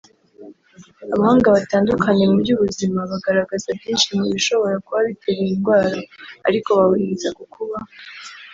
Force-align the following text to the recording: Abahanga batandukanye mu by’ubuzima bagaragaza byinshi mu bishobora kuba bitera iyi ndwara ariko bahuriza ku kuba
Abahanga 1.13 1.47
batandukanye 1.57 2.23
mu 2.29 2.37
by’ubuzima 2.43 2.99
bagaragaza 3.11 3.67
byinshi 3.77 4.07
mu 4.17 4.25
bishobora 4.33 4.75
kuba 4.85 4.99
bitera 5.07 5.39
iyi 5.43 5.53
ndwara 5.57 5.99
ariko 6.47 6.69
bahuriza 6.77 7.27
ku 7.37 7.43
kuba 7.53 7.77